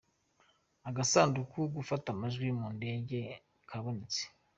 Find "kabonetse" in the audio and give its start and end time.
3.69-4.23